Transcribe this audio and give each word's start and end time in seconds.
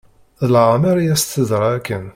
Deg 0.39 0.49
leɛmer 0.53 0.95
i 0.99 1.07
as-teḍra 1.13 1.67
akken. 1.77 2.05